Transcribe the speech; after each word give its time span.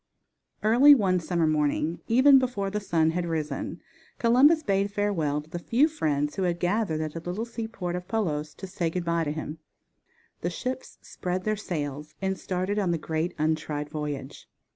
Early 0.63 0.95
one 0.95 1.19
summer 1.19 1.45
morning, 1.45 1.99
even 2.07 2.39
before 2.39 2.71
the 2.71 2.79
sun 2.79 3.11
had 3.11 3.27
risen, 3.27 3.79
Columbus 4.17 4.63
bade 4.63 4.89
farewell 4.91 5.43
to 5.43 5.49
the 5.51 5.59
few 5.59 5.87
friends 5.87 6.33
who 6.37 6.41
had 6.41 6.59
gathered 6.59 7.01
at 7.01 7.13
the 7.13 7.19
little 7.21 7.45
seaport 7.45 7.95
of 7.95 8.07
Palos 8.07 8.55
to 8.55 8.65
say 8.65 8.89
good 8.89 9.05
bye 9.05 9.25
to 9.25 9.31
him. 9.31 9.59
The 10.41 10.49
ships 10.49 10.97
spread 11.03 11.43
their 11.43 11.55
sails 11.55 12.15
and 12.19 12.35
started 12.35 12.79
on 12.79 12.89
the 12.89 12.97
great 12.97 13.35
untried 13.37 13.89
voyage. 13.91 14.49